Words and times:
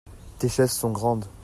tes 0.39 0.49
chaises 0.49 0.71
sont 0.71 0.89
grandes. 0.91 1.25